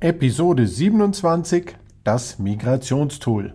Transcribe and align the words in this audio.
Episode 0.00 0.66
27 0.66 1.74
Das 2.04 2.38
Migrationstool. 2.38 3.54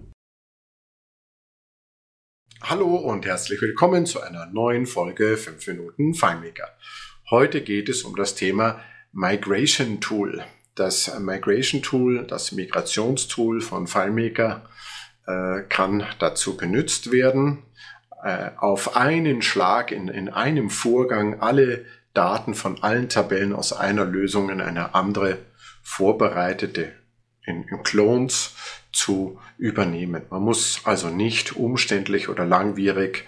Hallo 2.63 2.95
und 2.95 3.27
herzlich 3.27 3.61
willkommen 3.61 4.07
zu 4.07 4.21
einer 4.21 4.47
neuen 4.47 4.87
Folge 4.87 5.37
5 5.37 5.67
Minuten 5.67 6.13
FileMaker. 6.15 6.67
Heute 7.29 7.61
geht 7.61 7.89
es 7.89 8.01
um 8.01 8.15
das 8.15 8.33
Thema 8.33 8.81
Migration 9.11 10.01
Tool. 10.01 10.43
Das 10.73 11.19
Migration 11.19 11.83
Tool, 11.83 12.25
das 12.25 12.51
Migrationstool 12.51 13.61
von 13.61 13.85
FileMaker 13.85 14.67
äh, 15.27 15.61
kann 15.69 16.07
dazu 16.17 16.57
genützt 16.57 17.11
werden, 17.11 17.59
äh, 18.23 18.49
auf 18.57 18.95
einen 18.95 19.43
Schlag 19.43 19.91
in, 19.91 20.07
in 20.07 20.27
einem 20.27 20.71
Vorgang 20.71 21.39
alle 21.39 21.85
Daten 22.15 22.55
von 22.55 22.81
allen 22.81 23.09
Tabellen 23.09 23.53
aus 23.53 23.73
einer 23.73 24.05
Lösung 24.05 24.49
in 24.49 24.59
eine 24.59 24.95
andere 24.95 25.37
vorbereitete 25.81 26.93
in, 27.45 27.63
in 27.63 27.83
Clones 27.83 28.55
zu 28.91 29.39
übernehmen. 29.57 30.23
Man 30.29 30.41
muss 30.41 30.81
also 30.83 31.09
nicht 31.09 31.55
umständlich 31.55 32.29
oder 32.29 32.45
langwierig 32.45 33.25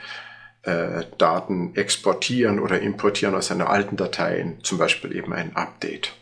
äh, 0.63 1.03
Daten 1.17 1.75
exportieren 1.75 2.59
oder 2.59 2.79
importieren 2.79 3.35
aus 3.35 3.51
einer 3.51 3.69
alten 3.69 3.97
Datei, 3.97 4.37
in 4.37 4.63
zum 4.63 4.77
Beispiel 4.77 5.15
eben 5.15 5.33
ein 5.33 5.55
Update, 5.55 6.13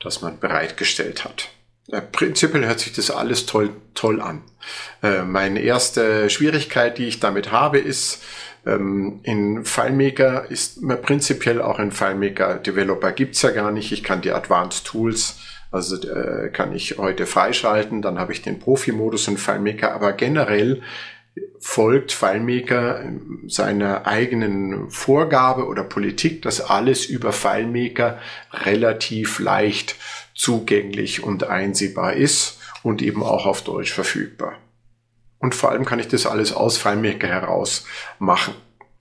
das 0.00 0.22
man 0.22 0.38
bereitgestellt 0.38 1.24
hat. 1.24 1.50
Äh, 1.90 2.02
prinzipiell 2.02 2.66
hört 2.66 2.80
sich 2.80 2.92
das 2.92 3.10
alles 3.10 3.46
toll, 3.46 3.70
toll 3.94 4.20
an. 4.20 4.42
Äh, 5.02 5.22
meine 5.22 5.60
erste 5.60 6.28
Schwierigkeit, 6.30 6.98
die 6.98 7.06
ich 7.06 7.20
damit 7.20 7.50
habe, 7.52 7.78
ist, 7.78 8.22
ähm, 8.66 9.20
in 9.22 9.64
FileMaker 9.64 10.50
ist 10.50 10.82
man 10.82 11.00
prinzipiell 11.00 11.62
auch 11.62 11.78
ein 11.78 11.92
FileMaker 11.92 12.56
Developer 12.56 13.12
gibt's 13.12 13.42
ja 13.42 13.50
gar 13.50 13.70
nicht. 13.70 13.92
Ich 13.92 14.04
kann 14.04 14.20
die 14.20 14.32
Advanced 14.32 14.86
Tools 14.86 15.38
also 15.70 15.96
äh, 16.08 16.48
kann 16.50 16.74
ich 16.74 16.98
heute 16.98 17.26
freischalten, 17.26 18.02
dann 18.02 18.18
habe 18.18 18.32
ich 18.32 18.42
den 18.42 18.58
Profi-Modus 18.58 19.28
in 19.28 19.36
FileMaker, 19.36 19.92
aber 19.92 20.12
generell 20.12 20.82
folgt 21.58 22.12
FileMaker 22.12 23.02
ähm, 23.02 23.44
seiner 23.46 24.06
eigenen 24.06 24.90
Vorgabe 24.90 25.66
oder 25.66 25.84
Politik, 25.84 26.42
dass 26.42 26.60
alles 26.60 27.06
über 27.06 27.32
FileMaker 27.32 28.18
relativ 28.52 29.38
leicht 29.38 29.96
zugänglich 30.34 31.22
und 31.22 31.44
einsehbar 31.44 32.14
ist 32.14 32.60
und 32.82 33.02
eben 33.02 33.22
auch 33.22 33.44
auf 33.44 33.62
Deutsch 33.62 33.92
verfügbar. 33.92 34.56
Und 35.38 35.54
vor 35.54 35.70
allem 35.70 35.84
kann 35.84 36.00
ich 36.00 36.08
das 36.08 36.26
alles 36.26 36.52
aus 36.52 36.78
FileMaker 36.78 37.28
heraus 37.28 37.84
machen 38.18 38.54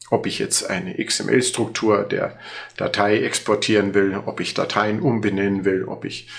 ob 0.09 0.25
ich 0.25 0.39
jetzt 0.39 0.69
eine 0.69 1.03
XML-Struktur 1.03 2.03
der 2.03 2.39
Datei 2.77 3.17
exportieren 3.19 3.93
will, 3.93 4.21
ob 4.25 4.39
ich 4.39 4.53
Dateien 4.53 5.01
umbenennen 5.01 5.65
will, 5.65 5.83
ob 5.85 6.05
ich 6.05 6.29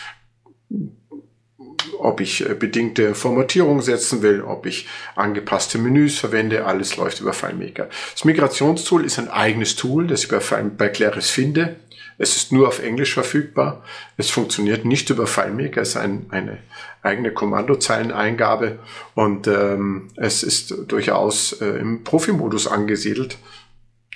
ob 1.98 2.20
ich 2.20 2.48
äh, 2.48 2.55
bedingte 2.55 3.14
Formatierung 3.14 3.83
setzen 3.83 4.22
will, 4.22 4.42
ob 4.42 4.66
ich 4.66 4.86
angepasste 5.14 5.78
Menüs 5.78 6.19
verwende, 6.19 6.64
alles 6.64 6.97
läuft 6.97 7.20
über 7.20 7.33
FileMaker. 7.33 7.88
Das 8.12 8.25
Migrationstool 8.25 9.05
ist 9.05 9.19
ein 9.19 9.28
eigenes 9.28 9.77
Tool, 9.77 10.06
das 10.06 10.25
ich 10.25 10.30
bei, 10.30 10.88
Claris 10.88 11.30
finde. 11.30 11.77
Es 12.20 12.36
ist 12.36 12.50
nur 12.50 12.66
auf 12.66 12.83
Englisch 12.83 13.14
verfügbar. 13.14 13.84
Es 14.16 14.30
funktioniert 14.30 14.84
nicht 14.84 15.08
über 15.10 15.27
FileMaker, 15.27 15.83
es 15.83 15.91
ist 15.91 15.97
ein, 15.97 16.27
eine 16.30 16.58
eigene 17.03 17.32
Kommandozeileneingabe 17.32 18.80
und 19.14 19.47
ähm, 19.47 20.08
es 20.16 20.42
ist 20.42 20.75
durchaus 20.88 21.53
äh, 21.60 21.66
im 21.66 22.03
Profi-Modus 22.03 22.66
angesiedelt, 22.66 23.38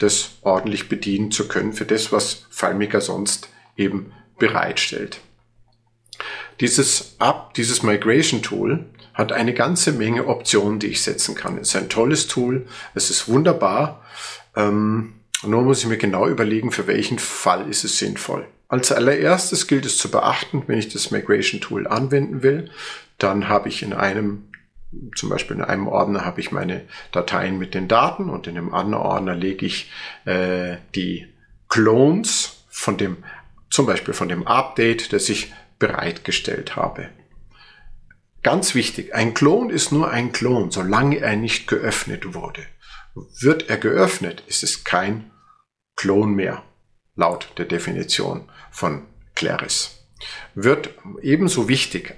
das 0.01 0.33
ordentlich 0.43 0.89
bedienen 0.89 1.31
zu 1.31 1.47
können 1.47 1.73
für 1.73 1.85
das, 1.85 2.11
was 2.11 2.47
FileMaker 2.51 3.01
sonst 3.01 3.49
eben 3.77 4.13
bereitstellt. 4.39 5.21
Dieses 6.61 7.17
Up, 7.19 7.55
dieses 7.55 7.83
Migration 7.83 8.43
Tool 8.43 8.87
hat 9.15 9.33
eine 9.33 9.55
ganze 9.55 9.93
Menge 9.93 10.27
Optionen, 10.27 10.79
die 10.79 10.89
ich 10.89 11.03
setzen 11.03 11.35
kann. 11.35 11.59
Es 11.59 11.69
ist 11.69 11.77
ein 11.77 11.89
tolles 11.89 12.29
Tool, 12.29 12.67
es 12.95 13.11
ist 13.11 13.29
wunderbar. 13.29 14.03
Ähm, 14.57 15.15
nur 15.45 15.63
muss 15.63 15.81
ich 15.81 15.87
mir 15.87 15.99
genau 15.99 16.29
überlegen, 16.29 16.71
für 16.71 16.87
welchen 16.87 17.19
Fall 17.19 17.69
ist 17.69 17.85
es 17.85 17.99
sinnvoll. 17.99 18.47
Als 18.69 18.91
allererstes 18.91 19.67
gilt 19.67 19.85
es 19.85 19.99
zu 19.99 20.11
beachten, 20.11 20.63
wenn 20.67 20.79
ich 20.79 20.89
das 20.89 21.11
Migration 21.11 21.61
Tool 21.61 21.87
anwenden 21.87 22.43
will, 22.43 22.71
dann 23.19 23.49
habe 23.49 23.69
ich 23.69 23.83
in 23.83 23.93
einem 23.93 24.45
zum 25.17 25.31
Beispiel 25.31 25.57
in 25.57 25.63
einem 25.63 25.89
Ordner 25.89 26.25
habe 26.25 26.41
ich 26.41 26.53
meine 26.53 26.83
Dateien 27.13 27.59
mit 27.59 27.75
den 27.75 27.89
Daten 27.89 28.29
und 28.29 28.47
in 28.47 28.59
einem 28.59 28.75
anderen 28.75 29.05
Ordner 29.05 29.35
lege 29.35 29.65
ich 29.65 29.91
äh, 30.25 30.77
die 30.95 31.29
Clones 31.69 32.65
von 32.69 32.99
dem, 32.99 33.19
zum 33.71 33.87
Beispiel 33.87 34.13
von 34.15 34.29
dem 34.29 34.47
Update, 34.47 35.13
das 35.13 35.29
ich 35.29 35.53
bereitgestellt 35.83 36.77
habe. 36.77 37.09
Ganz 38.45 38.77
wichtig, 38.77 39.17
ein 39.17 39.35
Klon 39.35 39.69
ist 39.69 39.91
nur 39.91 40.09
ein 40.13 40.31
Klon, 40.31 40.71
solange 40.71 41.19
er 41.19 41.35
nicht 41.35 41.67
geöffnet 41.67 42.35
wurde. 42.35 42.63
Wird 43.41 43.69
er 43.69 43.79
geöffnet, 43.79 44.45
ist 44.47 44.63
es 44.63 44.85
kein 44.85 45.33
Klon 45.97 46.37
mehr, 46.37 46.63
laut 47.17 47.49
der 47.59 47.65
Definition 47.65 48.49
von 48.71 49.03
Claris. 49.35 50.07
Wird 50.55 50.91
ebenso 51.21 51.69
wichtig, 51.69 52.15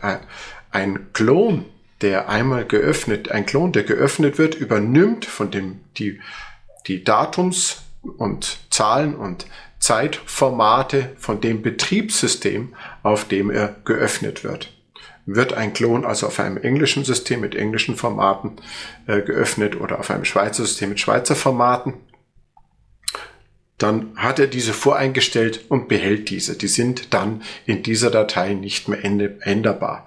ein 0.71 1.13
Klon, 1.15 1.65
der 2.03 2.29
einmal 2.29 2.67
geöffnet, 2.67 3.31
ein 3.31 3.47
Klon, 3.47 3.73
der 3.73 3.85
geöffnet 3.85 4.37
wird, 4.37 4.57
übernimmt 4.57 5.25
von 5.25 5.51
dem 5.51 5.81
die, 5.97 6.21
die 6.87 7.03
Datums 7.03 7.83
und 8.19 8.59
Zahlen 8.69 9.15
und 9.15 9.47
Zeitformate 9.85 11.11
von 11.19 11.43
dem 11.43 11.61
Betriebssystem, 11.61 12.75
auf 13.03 13.29
dem 13.29 13.51
er 13.51 13.77
geöffnet 13.85 14.43
wird. 14.43 14.73
Wird 15.27 15.53
ein 15.53 15.75
Klon 15.75 16.07
also 16.07 16.27
auf 16.27 16.41
einem 16.41 16.57
englischen 16.57 17.05
System 17.05 17.43
mit 17.43 17.55
englischen 17.55 17.95
Formaten 17.95 18.53
äh, 19.07 19.21
geöffnet 19.21 19.79
oder 19.79 19.99
auf 19.99 20.11
einem 20.11 20.25
Schweizer 20.25 20.65
System 20.65 20.89
mit 20.89 21.01
Schweizer 21.01 21.37
Formaten, 21.37 21.93
dann 23.77 24.13
hat 24.17 24.39
er 24.39 24.47
diese 24.47 24.73
voreingestellt 24.73 25.67
und 25.69 25.87
behält 25.87 26.31
diese. 26.31 26.57
Die 26.57 26.69
sind 26.69 27.13
dann 27.13 27.43
in 27.67 27.83
dieser 27.83 28.11
Datei 28.11 28.55
nicht 28.55 28.89
mehr 28.89 29.05
änderbar. 29.05 30.07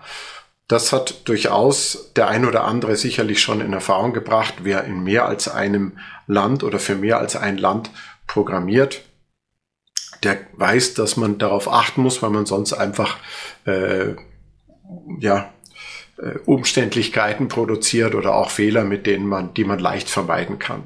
Das 0.67 0.91
hat 0.91 1.27
durchaus 1.29 2.13
der 2.15 2.29
ein 2.29 2.45
oder 2.45 2.63
andere 2.63 2.95
sicherlich 2.95 3.44
schon 3.44 3.61
in 3.61 3.73
Erfahrung 3.73 4.11
gebracht, 4.11 4.55
wer 4.63 4.85
in 4.85 5.03
mehr 5.03 5.27
als 5.27 5.47
einem 5.47 5.99
Land 6.25 6.63
oder 6.63 6.79
für 6.79 6.95
mehr 6.95 7.19
als 7.19 7.35
ein 7.35 7.59
Land 7.59 7.91
programmiert 8.25 9.03
der 10.23 10.38
weiß, 10.53 10.94
dass 10.94 11.17
man 11.17 11.38
darauf 11.38 11.72
achten 11.72 12.01
muss, 12.01 12.22
weil 12.22 12.29
man 12.29 12.45
sonst 12.45 12.73
einfach 12.73 13.17
äh, 13.66 14.16
ja 15.19 15.51
äh, 16.17 16.39
Umständlichkeiten 16.45 17.47
produziert 17.47 18.16
oder 18.16 18.35
auch 18.35 18.50
Fehler, 18.50 18.83
mit 18.83 19.06
denen 19.06 19.27
man, 19.27 19.53
die 19.53 19.63
man 19.63 19.79
leicht 19.79 20.09
vermeiden 20.09 20.59
kann. 20.59 20.83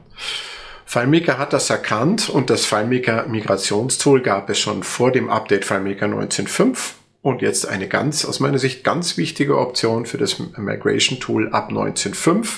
FileMaker 0.86 1.38
hat 1.38 1.53
das 1.53 1.70
erkannt 1.70 2.30
und 2.30 2.50
das 2.50 2.66
FileMaker 2.66 3.25
Migrationstool 3.28 4.22
gab 4.22 4.50
es 4.50 4.59
schon 4.59 4.84
vor 4.84 5.12
dem 5.12 5.30
Update 5.30 5.64
FileMaker 5.64 6.08
19.5 6.08 6.78
und 7.22 7.41
jetzt 7.41 7.66
eine 7.66 7.88
ganz, 7.88 8.25
aus 8.25 8.41
meiner 8.41 8.58
Sicht 8.58 8.84
ganz 8.84 9.16
wichtige 9.16 9.58
Option 9.58 10.06
für 10.06 10.18
das 10.18 10.38
Migration 10.58 11.20
Tool 11.22 11.50
ab 11.53 11.72
19.5 11.72 12.58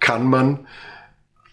kann 0.00 0.26
man 0.26 0.66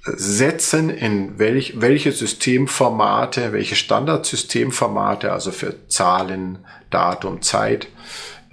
setzen, 0.05 0.89
in 0.89 1.39
welch, 1.39 1.81
welche 1.81 2.11
Systemformate, 2.11 3.53
welche 3.53 3.75
Standardsystemformate, 3.75 5.31
also 5.31 5.51
für 5.51 5.87
Zahlen, 5.87 6.59
Datum, 6.91 7.41
Zeit, 7.41 7.87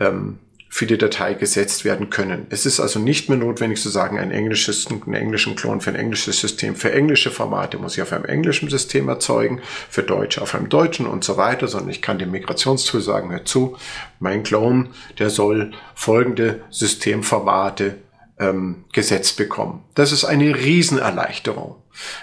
ähm, 0.00 0.38
für 0.70 0.86
die 0.86 0.96
Datei 0.96 1.34
gesetzt 1.34 1.84
werden 1.84 2.08
können. 2.08 2.46
Es 2.48 2.64
ist 2.64 2.80
also 2.80 2.98
nicht 2.98 3.28
mehr 3.28 3.36
notwendig 3.36 3.82
zu 3.82 3.90
sagen, 3.90 4.18
ein 4.18 4.30
englisches, 4.30 4.86
einen 4.86 5.12
englischen 5.12 5.54
Klon 5.54 5.82
für 5.82 5.90
ein 5.90 5.96
englisches 5.96 6.40
System. 6.40 6.76
Für 6.76 6.90
englische 6.92 7.30
Formate 7.30 7.76
muss 7.76 7.94
ich 7.94 8.00
auf 8.00 8.14
einem 8.14 8.24
englischen 8.24 8.70
System 8.70 9.06
erzeugen, 9.10 9.60
für 9.90 10.02
Deutsch 10.02 10.38
auf 10.38 10.54
einem 10.54 10.70
deutschen 10.70 11.04
und 11.04 11.24
so 11.24 11.36
weiter, 11.36 11.68
sondern 11.68 11.90
ich 11.90 12.00
kann 12.00 12.18
dem 12.18 12.30
Migrationstool 12.30 13.02
sagen, 13.02 13.30
hör 13.30 13.44
zu, 13.44 13.76
mein 14.18 14.44
Clone, 14.44 14.88
der 15.18 15.28
soll 15.28 15.72
folgende 15.94 16.62
Systemformate 16.70 17.98
ähm, 18.42 18.84
gesetzt 18.92 19.36
bekommen. 19.36 19.84
Das 19.94 20.10
ist 20.10 20.24
eine 20.24 20.56
Riesenerleichterung. 20.56 21.76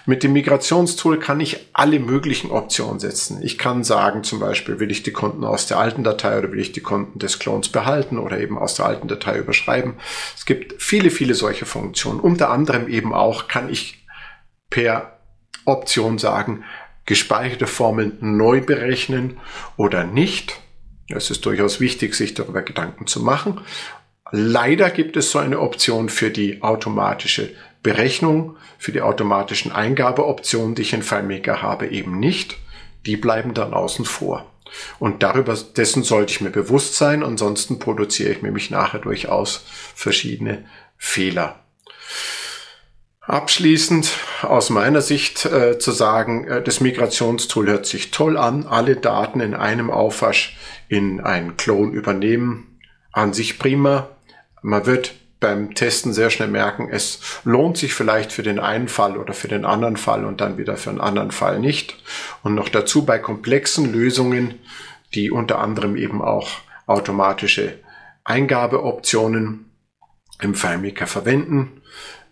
Mit 0.06 0.24
dem 0.24 0.34
Migrationstool 0.34 1.20
kann 1.20 1.40
ich 1.40 1.70
alle 1.74 2.00
möglichen 2.00 2.52
Optionen 2.52 3.00
setzen. 3.00 3.42
Ich 3.42 3.58
kann 3.58 3.84
sagen, 3.84 4.24
zum 4.24 4.40
Beispiel, 4.40 4.80
will 4.80 4.92
ich 4.92 5.04
die 5.04 5.14
Konten 5.14 5.44
aus 5.44 5.68
der 5.68 5.78
alten 5.78 6.04
Datei 6.04 6.38
oder 6.38 6.52
will 6.52 6.60
ich 6.60 6.72
die 6.72 6.82
Konten 6.82 7.20
des 7.20 7.40
Clones 7.40 7.70
behalten 7.70 8.18
oder 8.18 8.40
eben 8.40 8.58
aus 8.58 8.76
der 8.76 8.86
alten 8.86 9.08
Datei 9.08 9.38
überschreiben. 9.38 9.96
Es 10.36 10.46
gibt 10.46 10.82
viele, 10.82 11.12
viele 11.12 11.36
solche 11.36 11.66
Funktionen. 11.66 12.20
Unter 12.20 12.50
anderem 12.50 12.88
eben 12.88 13.14
auch 13.14 13.48
kann 13.48 13.70
ich 13.70 14.06
per 14.70 15.20
Option 15.66 16.18
sagen, 16.18 16.64
gespeicherte 17.06 17.68
Formeln 17.68 18.18
neu 18.20 18.62
berechnen 18.62 19.38
oder 19.78 20.04
nicht. 20.04 20.60
Es 21.10 21.32
ist 21.32 21.46
durchaus 21.46 21.80
wichtig, 21.80 22.14
sich 22.14 22.36
darüber 22.36 22.62
Gedanken 22.62 23.08
zu 23.08 23.22
machen. 23.22 23.62
Leider 24.32 24.90
gibt 24.90 25.18
es 25.18 25.32
so 25.32 25.40
eine 25.40 25.60
Option 25.60 26.10
für 26.10 26.30
die 26.30 26.62
automatische 26.62 27.50
Berechnung, 27.82 28.58
für 28.78 28.92
die 28.92 29.02
automatischen 29.02 29.72
Eingabeoptionen, 29.72 30.76
die 30.76 30.84
ich 30.84 30.94
in 30.94 31.04
FileMaker 31.04 31.62
habe, 31.62 31.88
eben 31.88 32.20
nicht. 32.20 32.58
Die 33.06 33.18
bleiben 33.18 33.54
dann 33.54 33.74
außen 33.74 34.06
vor. 34.06 34.46
Und 35.00 35.24
darüber 35.24 35.56
dessen 35.56 36.04
sollte 36.04 36.32
ich 36.32 36.42
mir 36.42 36.52
bewusst 36.52 36.96
sein, 36.96 37.24
ansonsten 37.24 37.80
produziere 37.80 38.32
ich 38.32 38.42
nämlich 38.42 38.70
nachher 38.70 39.00
durchaus 39.00 39.66
verschiedene 39.96 40.66
Fehler. 40.98 41.64
Abschließend 43.22 44.10
aus 44.42 44.72
meiner 44.72 45.02
Sicht 45.02 45.46
äh, 45.46 45.78
zu 45.78 45.92
sagen, 45.92 46.48
äh, 46.48 46.64
das 46.64 46.82
Migrationstool 46.82 47.68
hört 47.68 47.86
sich 47.86 48.10
toll 48.10 48.38
an, 48.38 48.66
alle 48.66 48.96
Daten 48.96 49.40
in 49.40 49.54
einem 49.54 49.92
Aufwasch 49.92 50.58
in 50.88 51.22
einen 51.22 51.56
Clone 51.56 51.92
übernehmen, 51.92 52.80
an 53.12 53.34
sich 53.34 53.60
prima. 53.60 54.10
Man 54.62 54.86
wird 54.86 55.14
beim 55.40 55.74
Testen 55.74 56.12
sehr 56.12 56.30
schnell 56.30 56.50
merken, 56.50 56.90
es 56.92 57.22
lohnt 57.46 57.78
sich 57.78 57.94
vielleicht 57.94 58.32
für 58.32 58.44
den 58.44 58.60
einen 58.60 58.90
Fall 58.90 59.18
oder 59.18 59.34
für 59.34 59.48
den 59.48 59.64
anderen 59.64 59.96
Fall 59.96 60.26
und 60.26 60.42
dann 60.42 60.58
wieder 60.58 60.76
für 60.76 60.90
einen 60.90 61.00
anderen 61.00 61.32
Fall 61.32 61.60
nicht. 61.60 61.96
Und 62.44 62.56
noch 62.56 62.70
dazu 62.70 63.06
bei 63.06 63.20
komplexen 63.20 63.92
Lösungen, 63.92 64.56
die 65.14 65.32
unter 65.32 65.60
anderem 65.60 65.96
eben 65.96 66.22
auch 66.22 66.50
automatische 66.88 67.80
Eingabeoptionen 68.26 69.72
im 70.42 70.56
FileMaker 70.56 71.08
verwenden, 71.08 71.82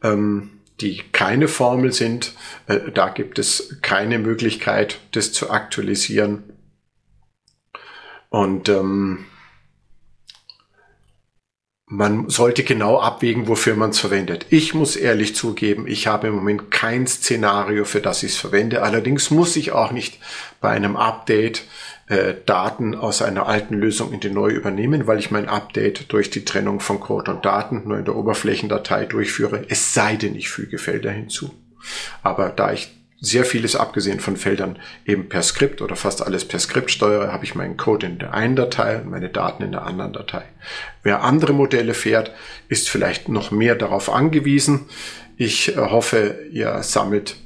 ähm, 0.04 0.50
die 0.82 0.98
keine 1.12 1.48
Formel 1.48 1.92
sind. 1.92 2.34
Äh, 2.68 2.92
da 2.94 3.10
gibt 3.10 3.40
es 3.40 3.78
keine 3.82 4.20
Möglichkeit, 4.20 5.00
das 5.14 5.32
zu 5.32 5.50
aktualisieren. 5.50 6.44
Und 8.30 8.68
ähm, 8.70 9.26
man 11.90 12.30
sollte 12.30 12.64
genau 12.64 13.00
abwägen, 13.00 13.48
wofür 13.48 13.76
man 13.78 13.92
es 13.92 14.00
verwendet. 14.00 14.46
Ich 14.50 14.74
muss 14.74 14.98
ehrlich 14.98 15.36
zugeben, 15.36 15.88
ich 15.88 16.06
habe 16.06 16.28
im 16.28 16.36
Moment 16.36 16.70
kein 16.70 17.08
Szenario, 17.08 17.86
für 17.86 18.02
das 18.02 18.24
ich 18.24 18.34
es 18.34 18.38
verwende. 18.38 18.84
Allerdings 18.84 19.32
muss 19.32 19.56
ich 19.56 19.72
auch 19.72 19.92
nicht 19.92 20.20
bei 20.60 20.70
einem 20.70 20.98
Update 20.98 21.64
äh, 22.08 22.34
Daten 22.46 22.94
aus 22.94 23.22
einer 23.22 23.48
alten 23.48 23.76
Lösung 23.76 24.12
in 24.12 24.20
die 24.20 24.30
neue 24.30 24.56
übernehmen, 24.56 25.08
weil 25.08 25.20
ich 25.20 25.32
mein 25.32 25.48
Update 25.48 26.12
durch 26.12 26.30
die 26.30 26.44
Trennung 26.44 26.82
von 26.82 27.00
Code 27.00 27.32
und 27.32 27.46
Daten 27.46 27.84
nur 27.86 27.98
in 27.98 28.06
der 28.06 28.18
Oberflächendatei 28.18 29.06
durchführe. 29.06 29.64
Es 29.70 29.94
sei 29.94 30.18
denn, 30.18 30.36
ich 30.36 30.50
füge 30.50 30.80
Felder 30.80 31.12
hinzu. 31.12 31.54
Aber 32.22 32.50
da 32.50 32.74
ich 32.74 32.97
sehr 33.20 33.46
vieles 33.46 33.76
abgesehen 33.76 34.20
von 34.20 34.38
Feldern 34.38 34.78
eben 35.06 35.28
per 35.28 35.42
Skript 35.42 35.82
oder 35.82 35.96
fast 35.96 36.26
alles 36.26 36.46
per 36.46 36.60
Skript 36.60 36.92
steuere, 36.92 37.32
habe 37.32 37.46
ich 37.46 37.56
meinen 37.56 37.78
Code 37.78 38.06
in 38.06 38.20
der 38.20 38.34
einen 38.34 38.56
Datei 38.56 38.98
und 38.98 39.10
meine 39.10 39.30
Daten 39.30 39.64
in 39.64 39.72
der 39.72 39.84
anderen 39.84 40.14
Datei. 40.14 40.44
Wer 41.02 41.24
andere 41.24 41.54
Modelle 41.54 41.94
fährt, 41.94 42.32
ist 42.70 42.90
vielleicht 42.90 43.30
noch 43.30 43.50
mehr 43.50 43.76
darauf 43.76 44.10
angewiesen. 44.12 44.86
Ich 45.36 45.76
äh, 45.76 45.78
hoffe, 45.78 46.40
ihr 46.52 46.84
sammelt 46.84 47.38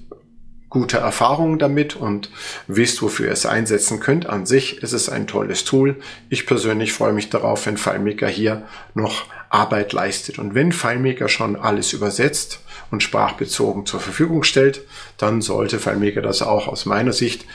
gute 0.71 0.97
Erfahrungen 0.97 1.59
damit 1.59 1.95
und 1.95 2.31
wisst, 2.65 3.01
wofür 3.03 3.27
ihr 3.27 3.33
es 3.33 3.45
einsetzen 3.45 3.99
könnt. 3.99 4.25
An 4.25 4.47
sich 4.47 4.81
ist 4.81 4.93
es 4.93 5.09
ein 5.09 5.27
tolles 5.27 5.65
Tool. 5.65 5.97
Ich 6.29 6.47
persönlich 6.47 6.93
freue 6.93 7.11
mich 7.13 7.29
darauf, 7.29 7.65
wenn 7.65 7.77
FileMaker 7.77 8.29
hier 8.29 8.65
noch 8.95 9.25
Arbeit 9.49 9.91
leistet. 9.91 10.39
Und 10.39 10.55
wenn 10.55 10.71
FileMaker 10.71 11.27
schon 11.27 11.57
alles 11.57 11.91
übersetzt 11.91 12.61
und 12.89 13.03
sprachbezogen 13.03 13.85
zur 13.85 13.99
Verfügung 13.99 14.43
stellt, 14.43 14.81
dann 15.17 15.41
sollte 15.41 15.77
FileMaker 15.77 16.21
das 16.21 16.41
auch 16.41 16.69
aus 16.69 16.85
meiner 16.85 17.13
Sicht 17.13 17.45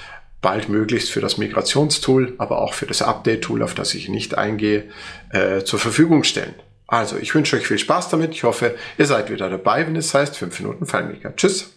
bald 0.42 0.68
möglichst 0.68 1.10
für 1.10 1.22
das 1.22 1.38
Migrationstool, 1.38 2.34
aber 2.36 2.60
auch 2.60 2.74
für 2.74 2.86
das 2.86 3.00
Update-Tool, 3.00 3.62
auf 3.62 3.74
das 3.74 3.94
ich 3.94 4.10
nicht 4.10 4.36
eingehe, 4.36 4.84
äh, 5.30 5.64
zur 5.64 5.78
Verfügung 5.78 6.22
stellen. 6.22 6.54
Also, 6.86 7.16
ich 7.16 7.34
wünsche 7.34 7.56
euch 7.56 7.66
viel 7.66 7.78
Spaß 7.78 8.10
damit. 8.10 8.32
Ich 8.32 8.44
hoffe, 8.44 8.74
ihr 8.98 9.06
seid 9.06 9.30
wieder 9.30 9.48
dabei, 9.48 9.86
wenn 9.86 9.96
es 9.96 10.12
heißt 10.12 10.36
5 10.36 10.60
Minuten 10.60 10.84
FileMaker. 10.86 11.34
Tschüss! 11.34 11.75